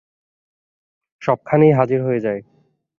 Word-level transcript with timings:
সবখানে 1.21 1.65
হাজির 1.73 1.99
হয়ে 2.03 2.23
যায়। 2.25 2.41